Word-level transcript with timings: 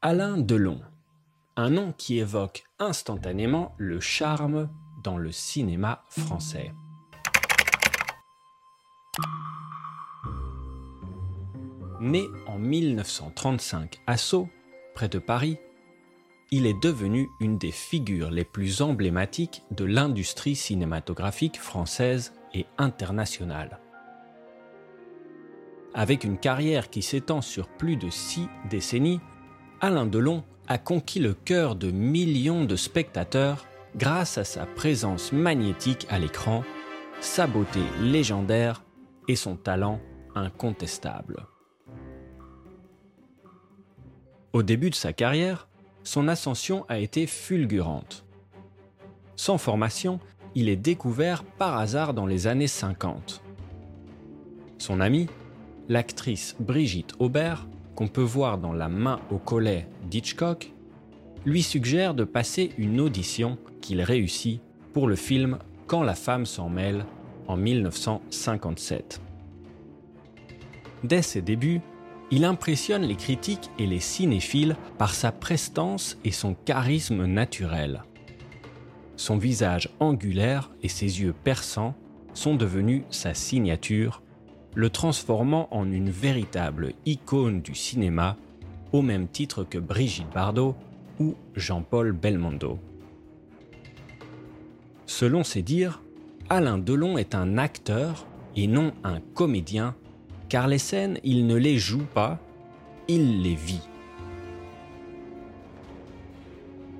Alain 0.00 0.38
Delon, 0.38 0.80
un 1.56 1.70
nom 1.70 1.92
qui 1.92 2.20
évoque 2.20 2.62
instantanément 2.78 3.74
le 3.78 3.98
charme 3.98 4.70
dans 5.02 5.18
le 5.18 5.32
cinéma 5.32 6.04
français. 6.08 6.72
Né 12.00 12.28
en 12.46 12.60
1935 12.60 13.98
à 14.06 14.16
Sceaux, 14.16 14.48
près 14.94 15.08
de 15.08 15.18
Paris, 15.18 15.58
il 16.52 16.66
est 16.66 16.80
devenu 16.80 17.28
une 17.40 17.58
des 17.58 17.72
figures 17.72 18.30
les 18.30 18.44
plus 18.44 18.82
emblématiques 18.82 19.64
de 19.72 19.84
l'industrie 19.84 20.54
cinématographique 20.54 21.58
française 21.58 22.34
et 22.54 22.66
internationale. 22.78 23.80
Avec 25.92 26.22
une 26.22 26.38
carrière 26.38 26.88
qui 26.88 27.02
s'étend 27.02 27.40
sur 27.40 27.66
plus 27.66 27.96
de 27.96 28.10
six 28.10 28.46
décennies, 28.70 29.20
Alain 29.80 30.06
Delon 30.06 30.42
a 30.66 30.76
conquis 30.76 31.20
le 31.20 31.34
cœur 31.34 31.76
de 31.76 31.92
millions 31.92 32.64
de 32.64 32.74
spectateurs 32.74 33.64
grâce 33.96 34.36
à 34.36 34.42
sa 34.42 34.66
présence 34.66 35.30
magnétique 35.32 36.04
à 36.10 36.18
l'écran, 36.18 36.64
sa 37.20 37.46
beauté 37.46 37.80
légendaire 38.02 38.82
et 39.28 39.36
son 39.36 39.54
talent 39.54 40.00
incontestable. 40.34 41.46
Au 44.52 44.64
début 44.64 44.90
de 44.90 44.96
sa 44.96 45.12
carrière, 45.12 45.68
son 46.02 46.26
ascension 46.26 46.84
a 46.88 46.98
été 46.98 47.28
fulgurante. 47.28 48.24
Sans 49.36 49.58
formation, 49.58 50.18
il 50.56 50.68
est 50.68 50.76
découvert 50.76 51.44
par 51.44 51.78
hasard 51.78 52.14
dans 52.14 52.26
les 52.26 52.48
années 52.48 52.66
50. 52.66 53.42
Son 54.78 54.98
amie, 55.00 55.28
l'actrice 55.88 56.56
Brigitte 56.58 57.14
Aubert, 57.20 57.68
qu'on 57.98 58.06
peut 58.06 58.22
voir 58.22 58.58
dans 58.58 58.72
La 58.72 58.88
main 58.88 59.18
au 59.32 59.38
collet 59.38 59.88
d'Hitchcock, 60.08 60.72
lui 61.44 61.64
suggère 61.64 62.14
de 62.14 62.22
passer 62.22 62.70
une 62.78 63.00
audition 63.00 63.58
qu'il 63.80 64.02
réussit 64.02 64.60
pour 64.92 65.08
le 65.08 65.16
film 65.16 65.58
Quand 65.88 66.04
la 66.04 66.14
femme 66.14 66.46
s'en 66.46 66.68
mêle 66.68 67.04
en 67.48 67.56
1957. 67.56 69.20
Dès 71.02 71.22
ses 71.22 71.42
débuts, 71.42 71.80
il 72.30 72.44
impressionne 72.44 73.02
les 73.02 73.16
critiques 73.16 73.68
et 73.80 73.86
les 73.88 73.98
cinéphiles 73.98 74.76
par 74.96 75.12
sa 75.12 75.32
prestance 75.32 76.18
et 76.24 76.30
son 76.30 76.54
charisme 76.54 77.26
naturel. 77.26 78.04
Son 79.16 79.38
visage 79.38 79.90
angulaire 79.98 80.70
et 80.84 80.88
ses 80.88 81.20
yeux 81.20 81.34
perçants 81.42 81.96
sont 82.32 82.54
devenus 82.54 83.02
sa 83.10 83.34
signature, 83.34 84.22
le 84.78 84.90
transformant 84.90 85.66
en 85.72 85.90
une 85.90 86.08
véritable 86.08 86.92
icône 87.04 87.60
du 87.62 87.74
cinéma, 87.74 88.36
au 88.92 89.02
même 89.02 89.26
titre 89.26 89.64
que 89.64 89.76
Brigitte 89.76 90.32
Bardot 90.32 90.76
ou 91.18 91.34
Jean-Paul 91.56 92.12
Belmondo. 92.12 92.78
Selon 95.04 95.42
ses 95.42 95.62
dires, 95.62 96.00
Alain 96.48 96.78
Delon 96.78 97.18
est 97.18 97.34
un 97.34 97.58
acteur 97.58 98.24
et 98.54 98.68
non 98.68 98.92
un 99.02 99.18
comédien 99.34 99.96
car 100.48 100.68
les 100.68 100.78
scènes, 100.78 101.18
il 101.24 101.48
ne 101.48 101.56
les 101.56 101.76
joue 101.76 102.06
pas, 102.14 102.38
il 103.08 103.42
les 103.42 103.56
vit. 103.56 103.82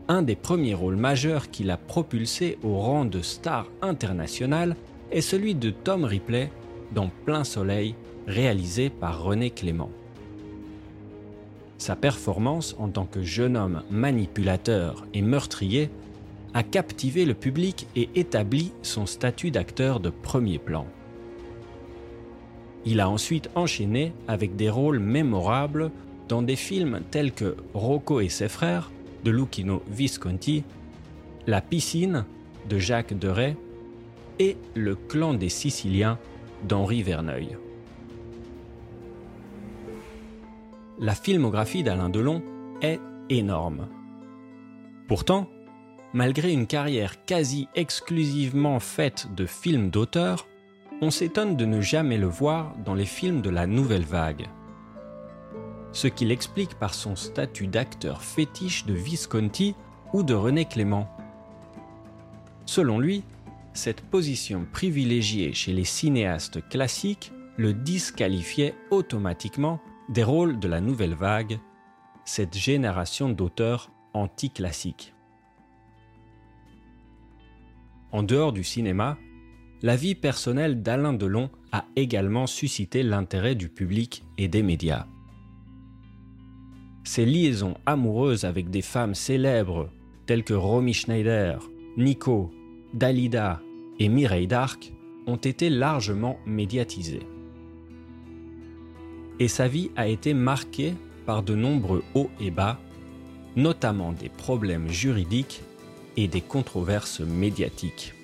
Un 0.09 0.23
des 0.23 0.35
premiers 0.35 0.75
rôles 0.75 0.97
majeurs 0.97 1.49
qu'il 1.49 1.71
a 1.71 1.77
propulsé 1.77 2.59
au 2.65 2.77
rang 2.77 3.05
de 3.05 3.23
star 3.23 3.69
internationale 3.83 4.75
est 5.13 5.21
celui 5.21 5.55
de 5.55 5.71
Tom 5.71 6.03
Ripley 6.03 6.51
dans 6.93 7.11
Plein 7.25 7.45
Soleil, 7.45 7.95
réalisé 8.27 8.91
par 8.91 9.23
René 9.23 9.51
Clément. 9.51 9.91
Sa 11.79 11.95
performance 11.95 12.75
en 12.79 12.89
tant 12.89 13.07
que 13.07 13.23
jeune 13.23 13.57
homme 13.57 13.83
manipulateur 13.91 15.07
et 15.15 15.23
meurtrier 15.23 15.91
a 16.55 16.63
captivé 16.63 17.25
le 17.25 17.35
public 17.35 17.87
et 17.95 18.09
établi 18.17 18.73
son 18.83 19.07
statut 19.07 19.51
d'acteur 19.51 20.01
de 20.01 20.11
premier 20.11 20.59
plan. 20.59 20.87
Il 22.85 23.01
a 23.01 23.09
ensuite 23.09 23.51
enchaîné 23.55 24.13
avec 24.27 24.57
des 24.57 24.71
rôles 24.71 24.99
mémorables 24.99 25.91
dans 26.29 26.43
des 26.43 26.57
films 26.57 27.01
tels 27.11 27.33
que 27.33 27.57
Rocco 27.75 28.21
et 28.21 28.29
ses 28.29 28.49
frères 28.49 28.91
de 29.25 29.31
Lucchino 29.31 29.83
Visconti, 29.89 30.65
La 31.47 31.61
piscine 31.61 32.25
de 32.69 32.79
Jacques 32.79 33.19
Deray 33.19 33.57
et 34.39 34.57
Le 34.75 34.95
clan 34.95 35.35
des 35.35 35.49
Siciliens 35.49 36.19
d'Henri 36.65 37.03
Verneuil. 37.03 37.57
La 40.99 41.15
filmographie 41.15 41.83
d'Alain 41.83 42.09
Delon 42.09 42.43
est 42.83 43.01
énorme. 43.31 43.87
Pourtant, 45.07 45.49
malgré 46.13 46.53
une 46.53 46.67
carrière 46.67 47.25
quasi 47.25 47.69
exclusivement 47.75 48.81
faite 48.81 49.29
de 49.35 49.47
films 49.47 49.91
d'auteur, 49.91 50.49
on 51.01 51.11
s'étonne 51.11 51.57
de 51.57 51.65
ne 51.65 51.81
jamais 51.81 52.19
le 52.19 52.27
voir 52.27 52.75
dans 52.85 52.95
les 52.95 53.05
films 53.05 53.41
de 53.41 53.51
la 53.51 53.67
nouvelle 53.67 54.05
vague. 54.05 54.49
Ce 55.93 56.09
qu'il 56.09 56.33
explique 56.33 56.75
par 56.75 56.95
son 56.95 57.15
statut 57.15 57.69
d'acteur 57.69 58.23
fétiche 58.23 58.85
de 58.85 58.95
Visconti 58.95 59.75
ou 60.13 60.23
de 60.23 60.35
René 60.35 60.65
Clément. 60.65 61.09
Selon 62.67 62.99
lui, 62.99 63.23
cette 63.73 64.03
position 64.03 64.67
privilégiée 64.73 65.53
chez 65.53 65.73
les 65.73 65.85
cinéastes 65.85 66.67
classiques 66.69 67.33
le 67.57 67.75
disqualifiait 67.75 68.75
automatiquement 68.91 69.81
des 70.09 70.25
rôles 70.25 70.59
de 70.59 70.69
la 70.69 70.81
nouvelle 70.81 71.15
vague, 71.15 71.59
cette 72.25 72.57
génération 72.57 73.29
d'auteurs 73.29 73.91
anti-classiques. 74.15 75.15
En 78.11 78.23
dehors 78.23 78.53
du 78.53 78.65
cinéma, 78.65 79.19
la 79.83 79.97
vie 79.97 80.15
personnelle 80.15 80.83
d'Alain 80.83 81.13
Delon 81.13 81.51
a 81.73 81.85
également 81.95 82.47
suscité 82.47 83.03
l'intérêt 83.03 83.55
du 83.55 83.69
public 83.69 84.25
et 84.39 84.49
des 84.49 84.63
médias. 84.63 85.07
Ses 87.05 87.27
liaisons 87.27 87.75
amoureuses 87.87 88.45
avec 88.45 88.71
des 88.71 88.83
femmes 88.83 89.15
célèbres 89.15 89.91
telles 90.27 90.45
que 90.45 90.55
Romy 90.55 90.95
Schneider, 90.95 91.63
Nico, 91.97 92.51
Dalida 92.95 93.61
et 93.99 94.09
Mireille 94.09 94.47
d'Arc 94.47 94.93
ont 95.27 95.37
été 95.37 95.69
largement 95.69 96.39
médiatisées. 96.47 97.27
Et 99.39 99.49
sa 99.49 99.69
vie 99.69 99.91
a 99.95 100.09
été 100.09 100.33
marquée 100.33 100.95
par 101.27 101.43
de 101.43 101.55
nombreux 101.55 102.03
hauts 102.15 102.31
et 102.41 102.51
bas, 102.51 102.79
notamment 103.57 104.13
des 104.13 104.31
problèmes 104.31 104.89
juridiques 104.89 105.63
et 106.17 106.29
des 106.29 106.41
controverses 106.41 107.21
médiatiques. 107.21 108.15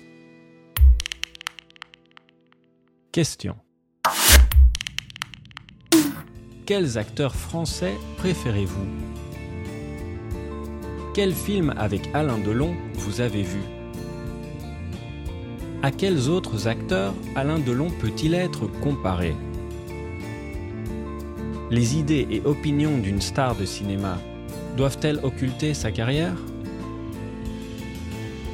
Question. 3.11 3.55
Quels 6.65 6.97
acteurs 6.97 7.35
français 7.35 7.93
préférez-vous? 8.17 8.87
Quel 11.13 11.33
film 11.33 11.73
avec 11.77 12.09
Alain 12.13 12.39
Delon 12.39 12.75
vous 12.95 13.21
avez 13.21 13.43
vu? 13.43 13.61
À 15.85 15.91
quels 15.91 16.29
autres 16.29 16.67
acteurs 16.67 17.13
Alain 17.35 17.59
Delon 17.59 17.91
peut-il 17.91 18.33
être 18.33 18.65
comparé 18.81 19.35
Les 21.69 21.95
idées 21.95 22.25
et 22.31 22.41
opinions 22.43 22.97
d'une 22.97 23.21
star 23.21 23.55
de 23.55 23.65
cinéma 23.65 24.17
doivent-elles 24.77 25.19
occulter 25.21 25.75
sa 25.75 25.91
carrière 25.91 26.33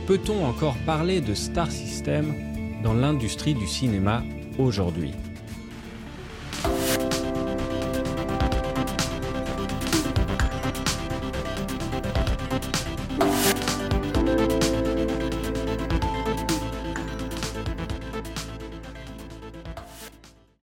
Peut-on 0.08 0.44
encore 0.44 0.76
parler 0.86 1.22
de 1.22 1.34
star 1.34 1.72
system 1.72 2.36
dans 2.84 2.94
l'industrie 2.94 3.54
du 3.54 3.66
cinéma 3.66 4.24
aujourd'hui. 4.58 5.14